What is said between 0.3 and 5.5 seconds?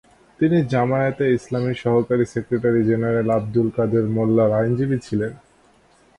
তিনি জামায়াতে ইসলামীর সহকারী সেক্রেটারি জেনারেল আবদুল কাদের মোল্লার আইনজীবী ছিলেন।